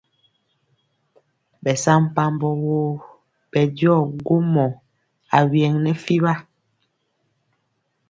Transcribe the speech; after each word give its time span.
Ɓɛsampabɔ 1.63 2.49
woo 2.63 2.91
ɓɛ 3.51 3.61
jɔ 3.77 3.93
gwomɔ 4.25 4.65
awyɛŋ 5.37 5.73
nɛ 5.83 5.91
fiɓa. 6.03 6.33